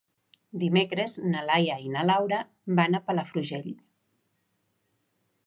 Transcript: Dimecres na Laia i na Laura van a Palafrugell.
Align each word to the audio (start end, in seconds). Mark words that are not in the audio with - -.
Dimecres 0.61 1.17
na 1.33 1.43
Laia 1.49 1.75
i 1.89 1.91
na 1.97 2.05
Laura 2.13 2.41
van 2.81 2.99
a 2.99 3.03
Palafrugell. 3.11 3.71